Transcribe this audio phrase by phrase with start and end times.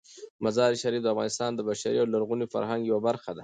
[0.43, 3.39] مزارشریف د افغانستان د بشري او لرغوني فرهنګ یوه برخه ده.